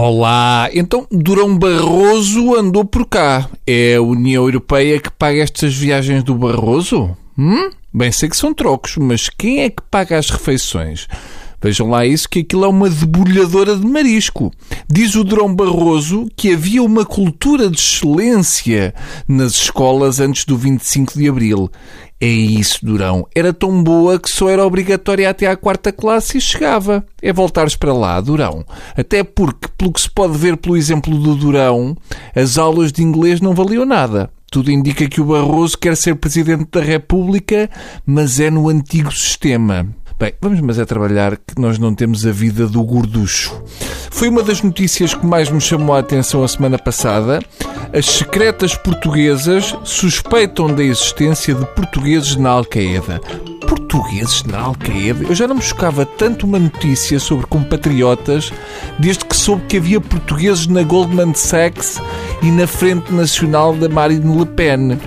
Olá, 0.00 0.70
então 0.72 1.08
Durão 1.10 1.58
Barroso 1.58 2.54
andou 2.54 2.84
por 2.84 3.04
cá. 3.04 3.50
É 3.66 3.96
a 3.96 4.00
União 4.00 4.44
Europeia 4.44 5.00
que 5.00 5.10
paga 5.10 5.42
estas 5.42 5.74
viagens 5.74 6.22
do 6.22 6.36
Barroso? 6.36 7.16
Hum? 7.36 7.68
Bem, 7.92 8.12
sei 8.12 8.28
que 8.28 8.36
são 8.36 8.54
trocos, 8.54 8.96
mas 8.96 9.28
quem 9.28 9.62
é 9.62 9.70
que 9.70 9.82
paga 9.90 10.16
as 10.16 10.30
refeições? 10.30 11.08
Vejam 11.60 11.90
lá 11.90 12.06
isso, 12.06 12.28
que 12.28 12.40
aquilo 12.40 12.64
é 12.64 12.68
uma 12.68 12.88
debulhadora 12.88 13.76
de 13.76 13.86
marisco. 13.86 14.52
Diz 14.88 15.14
o 15.16 15.24
Durão 15.24 15.52
Barroso 15.54 16.28
que 16.36 16.52
havia 16.52 16.82
uma 16.82 17.04
cultura 17.04 17.68
de 17.68 17.78
excelência 17.78 18.94
nas 19.26 19.54
escolas 19.54 20.20
antes 20.20 20.44
do 20.44 20.56
25 20.56 21.18
de 21.18 21.28
Abril. 21.28 21.70
É 22.20 22.26
isso, 22.26 22.84
Durão. 22.84 23.26
Era 23.34 23.52
tão 23.52 23.82
boa 23.82 24.18
que 24.18 24.28
só 24.28 24.48
era 24.48 24.66
obrigatória 24.66 25.30
até 25.30 25.46
à 25.46 25.56
quarta 25.56 25.92
classe 25.92 26.38
e 26.38 26.40
chegava. 26.40 27.04
É 27.22 27.32
voltares 27.32 27.76
para 27.76 27.92
lá, 27.92 28.20
Durão. 28.20 28.64
Até 28.96 29.22
porque, 29.22 29.68
pelo 29.76 29.92
que 29.92 30.00
se 30.00 30.10
pode 30.10 30.36
ver 30.36 30.56
pelo 30.56 30.76
exemplo 30.76 31.16
do 31.16 31.36
Durão, 31.36 31.96
as 32.34 32.58
aulas 32.58 32.90
de 32.92 33.02
inglês 33.02 33.40
não 33.40 33.54
valiam 33.54 33.84
nada. 33.84 34.30
Tudo 34.50 34.70
indica 34.70 35.08
que 35.08 35.20
o 35.20 35.26
Barroso 35.26 35.76
quer 35.76 35.96
ser 35.96 36.16
Presidente 36.16 36.66
da 36.72 36.80
República, 36.80 37.70
mas 38.04 38.40
é 38.40 38.50
no 38.50 38.68
antigo 38.68 39.12
sistema. 39.12 39.86
Bem, 40.18 40.32
vamos 40.40 40.60
mas 40.60 40.80
é 40.80 40.84
trabalhar 40.84 41.36
que 41.36 41.60
nós 41.60 41.78
não 41.78 41.94
temos 41.94 42.26
a 42.26 42.32
vida 42.32 42.66
do 42.66 42.82
gorducho. 42.82 43.62
Foi 44.10 44.28
uma 44.28 44.42
das 44.42 44.60
notícias 44.60 45.14
que 45.14 45.24
mais 45.24 45.48
me 45.48 45.60
chamou 45.60 45.94
a 45.94 46.00
atenção 46.00 46.42
a 46.42 46.48
semana 46.48 46.76
passada. 46.76 47.40
As 47.96 48.04
secretas 48.04 48.74
portuguesas 48.74 49.76
suspeitam 49.84 50.74
da 50.74 50.82
existência 50.82 51.54
de 51.54 51.64
portugueses 51.66 52.34
na 52.34 52.50
Al-Qaeda. 52.50 53.20
Portugueses 53.60 54.42
na 54.42 54.58
Al-Qaeda? 54.58 55.24
Eu 55.24 55.36
já 55.36 55.46
não 55.46 55.54
me 55.54 55.62
chocava 55.62 56.04
tanto 56.04 56.46
uma 56.46 56.58
notícia 56.58 57.20
sobre 57.20 57.46
compatriotas 57.46 58.52
desde 58.98 59.24
que 59.24 59.36
soube 59.36 59.66
que 59.66 59.76
havia 59.76 60.00
portugueses 60.00 60.66
na 60.66 60.82
Goldman 60.82 61.32
Sachs 61.32 62.02
e 62.42 62.50
na 62.50 62.66
Frente 62.66 63.12
Nacional 63.12 63.72
da 63.72 63.88
Marine 63.88 64.36
Le 64.36 64.46
Pen. 64.46 64.98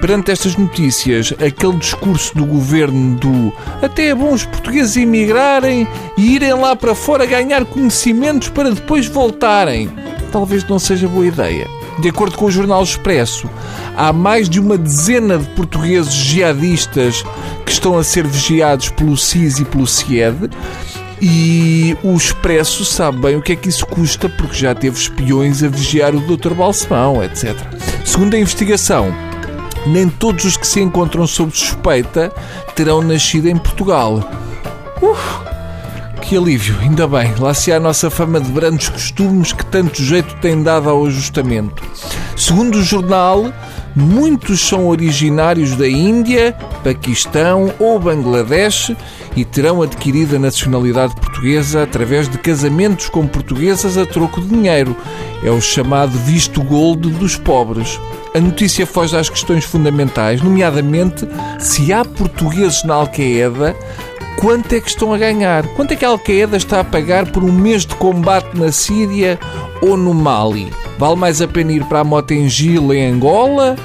Perante 0.00 0.30
estas 0.30 0.56
notícias, 0.56 1.34
aquele 1.44 1.76
discurso 1.76 2.32
do 2.36 2.46
governo 2.46 3.16
do 3.16 3.52
até 3.82 4.08
é 4.08 4.14
bom 4.14 4.32
os 4.32 4.44
portugueses 4.44 4.96
emigrarem 4.96 5.88
e 6.16 6.34
irem 6.34 6.54
lá 6.54 6.76
para 6.76 6.94
fora 6.94 7.26
ganhar 7.26 7.64
conhecimentos 7.64 8.48
para 8.48 8.70
depois 8.70 9.06
voltarem, 9.06 9.90
talvez 10.30 10.62
não 10.68 10.78
seja 10.78 11.08
boa 11.08 11.26
ideia. 11.26 11.66
De 11.98 12.08
acordo 12.08 12.36
com 12.36 12.44
o 12.44 12.50
jornal 12.50 12.80
Expresso, 12.80 13.50
há 13.96 14.12
mais 14.12 14.48
de 14.48 14.60
uma 14.60 14.78
dezena 14.78 15.36
de 15.36 15.48
portugueses 15.48 16.12
jihadistas 16.12 17.24
que 17.66 17.72
estão 17.72 17.98
a 17.98 18.04
ser 18.04 18.24
vigiados 18.24 18.90
pelo 18.90 19.16
CIS 19.16 19.58
e 19.58 19.64
pelo 19.64 19.86
CIED. 19.86 20.48
E 21.20 21.96
o 22.04 22.14
Expresso 22.14 22.84
sabe 22.84 23.18
bem 23.18 23.34
o 23.34 23.42
que 23.42 23.50
é 23.50 23.56
que 23.56 23.68
isso 23.68 23.84
custa, 23.84 24.28
porque 24.28 24.54
já 24.54 24.72
teve 24.76 24.96
espiões 24.96 25.64
a 25.64 25.68
vigiar 25.68 26.14
o 26.14 26.20
Dr. 26.20 26.54
Balsemão, 26.54 27.24
etc. 27.24 27.56
Segundo 28.04 28.34
a 28.34 28.38
investigação, 28.38 29.12
nem 29.86 30.08
todos 30.08 30.44
os 30.44 30.56
que 30.56 30.66
se 30.66 30.80
encontram 30.80 31.26
sob 31.26 31.56
suspeita 31.56 32.32
terão 32.74 33.02
nascido 33.02 33.48
em 33.48 33.56
Portugal. 33.56 34.22
Uf, 35.00 35.40
que 36.20 36.36
alívio, 36.36 36.76
ainda 36.80 37.06
bem. 37.08 37.34
Lá 37.38 37.54
se 37.54 37.72
há 37.72 37.76
a 37.76 37.80
nossa 37.80 38.10
fama 38.10 38.40
de 38.40 38.50
brandos 38.50 38.88
costumes 38.88 39.52
que 39.52 39.64
tanto 39.64 40.02
jeito 40.02 40.34
tem 40.36 40.62
dado 40.62 40.90
ao 40.90 41.06
ajustamento. 41.06 41.82
Segundo 42.36 42.76
o 42.76 42.82
jornal, 42.82 43.52
muitos 43.96 44.60
são 44.60 44.88
originários 44.88 45.74
da 45.74 45.88
Índia, 45.88 46.54
Paquistão 46.84 47.72
ou 47.78 47.98
Bangladesh 47.98 48.94
e 49.38 49.44
terão 49.44 49.82
adquirido 49.82 50.34
a 50.34 50.38
nacionalidade 50.38 51.14
portuguesa 51.14 51.84
através 51.84 52.28
de 52.28 52.36
casamentos 52.38 53.08
com 53.08 53.24
portuguesas 53.24 53.96
a 53.96 54.04
troco 54.04 54.40
de 54.40 54.48
dinheiro. 54.48 54.96
É 55.44 55.50
o 55.50 55.60
chamado 55.60 56.18
visto 56.18 56.60
gold 56.60 57.08
dos 57.12 57.36
pobres. 57.36 58.00
A 58.34 58.40
notícia 58.40 58.84
foge 58.84 59.16
às 59.16 59.30
questões 59.30 59.64
fundamentais, 59.64 60.42
nomeadamente 60.42 61.24
se 61.60 61.92
há 61.92 62.04
portugueses 62.04 62.82
na 62.82 62.94
Al-Qaeda, 62.94 63.76
quanto 64.40 64.74
é 64.74 64.80
que 64.80 64.88
estão 64.88 65.14
a 65.14 65.18
ganhar? 65.18 65.64
Quanto 65.68 65.92
é 65.92 65.96
que 65.96 66.04
a 66.04 66.08
Al-Qaeda 66.08 66.56
está 66.56 66.80
a 66.80 66.84
pagar 66.84 67.30
por 67.30 67.44
um 67.44 67.52
mês 67.52 67.86
de 67.86 67.94
combate 67.94 68.58
na 68.58 68.72
Síria 68.72 69.38
ou 69.80 69.96
no 69.96 70.12
Mali? 70.12 70.72
Vale 70.98 71.14
mais 71.14 71.40
a 71.40 71.46
pena 71.46 71.70
ir 71.70 71.84
para 71.84 72.00
a 72.00 72.04
Motengil 72.04 72.92
em 72.92 73.06
Angola 73.06 73.76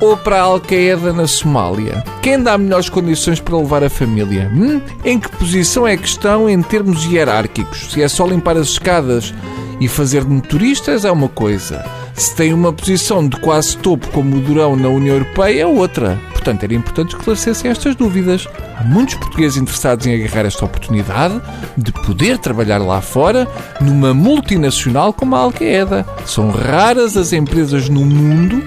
ou 0.00 0.16
para 0.16 0.38
a 0.38 0.42
Al-Qaeda 0.42 1.12
na 1.12 1.26
Somália? 1.26 2.04
Quem 2.22 2.42
dá 2.42 2.56
melhores 2.58 2.88
condições 2.88 3.40
para 3.40 3.56
levar 3.56 3.84
a 3.84 3.90
família? 3.90 4.50
Hum? 4.54 4.80
Em 5.04 5.18
que 5.18 5.28
posição 5.30 5.86
é 5.86 5.96
que 5.96 6.06
estão 6.06 6.48
em 6.48 6.60
termos 6.62 7.04
hierárquicos? 7.04 7.92
Se 7.92 8.02
é 8.02 8.08
só 8.08 8.26
limpar 8.26 8.56
as 8.56 8.68
escadas 8.68 9.32
e 9.80 9.88
fazer 9.88 10.24
de 10.24 10.30
motoristas 10.30 11.04
é 11.04 11.10
uma 11.10 11.28
coisa. 11.28 11.84
Se 12.14 12.34
tem 12.34 12.52
uma 12.54 12.72
posição 12.72 13.28
de 13.28 13.38
quase 13.40 13.76
topo 13.76 14.08
como 14.08 14.36
o 14.36 14.40
Durão 14.40 14.74
na 14.74 14.88
União 14.88 15.16
Europeia 15.16 15.62
é 15.62 15.66
outra. 15.66 16.18
Portanto, 16.32 16.62
era 16.62 16.74
importante 16.74 17.14
esclarecessem 17.14 17.70
estas 17.70 17.94
dúvidas. 17.94 18.48
Há 18.78 18.84
muitos 18.84 19.16
portugueses 19.16 19.58
interessados 19.58 20.06
em 20.06 20.14
agarrar 20.14 20.46
esta 20.46 20.64
oportunidade 20.64 21.40
de 21.76 21.92
poder 21.92 22.38
trabalhar 22.38 22.78
lá 22.78 23.00
fora 23.00 23.46
numa 23.80 24.14
multinacional 24.14 25.12
como 25.12 25.36
a 25.36 25.40
Al-Qaeda. 25.40 26.06
São 26.24 26.50
raras 26.50 27.16
as 27.16 27.32
empresas 27.32 27.88
no 27.88 28.04
mundo 28.04 28.62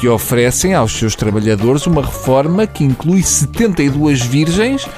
que 0.00 0.08
oferecem 0.08 0.72
aos 0.72 0.92
seus 0.92 1.14
trabalhadores 1.14 1.86
uma 1.86 2.00
reforma 2.00 2.66
que 2.66 2.82
inclui 2.82 3.22
72 3.22 4.22
virgens 4.22 4.88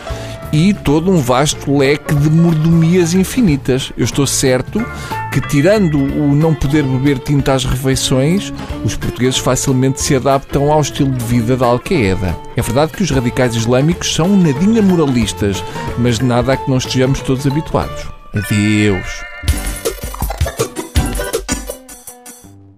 e 0.53 0.73
todo 0.73 1.11
um 1.11 1.17
vasto 1.17 1.77
leque 1.77 2.15
de 2.15 2.31
mordomias 2.31 3.13
infinitas. 3.13 3.93
Eu 3.97 4.05
estou 4.05 4.27
certo 4.27 4.85
que, 5.33 5.41
tirando 5.41 5.99
o 5.99 6.33
não 6.33 6.55
poder 6.55 6.85
beber 6.85 7.19
tinta 7.19 7.55
às 7.55 7.65
refeições, 7.65 8.53
os 8.85 8.95
portugueses 8.95 9.39
facilmente 9.39 10.01
se 10.01 10.15
adaptam 10.15 10.71
ao 10.71 10.81
estilo 10.81 11.11
de 11.11 11.25
vida 11.25 11.57
da 11.57 11.67
Al-Qaeda. 11.67 12.37
É 12.57 12.63
verdade 12.63 12.93
que 12.93 13.03
os 13.03 13.11
radicais 13.11 13.57
islâmicos 13.57 14.15
são 14.15 14.37
nadinha 14.37 14.83
moralistas, 14.83 15.65
mas 15.99 16.21
nada 16.21 16.53
a 16.53 16.57
que 16.57 16.71
não 16.71 16.77
estejamos 16.77 17.21
todos 17.23 17.45
habituados. 17.45 18.07
Adeus. 18.33 19.32